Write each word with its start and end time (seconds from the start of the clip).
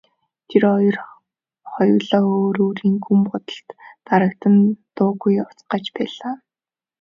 Тэр 0.49 0.63
хоёр 0.73 0.97
хоёулаа 1.73 2.23
өөр 2.37 2.57
өөрийн 2.65 2.95
гүн 3.05 3.19
бодолд 3.29 3.67
дарагдан 4.07 4.55
дуугүй 4.95 5.33
явцгааж 5.43 5.85
байлаа. 5.95 6.33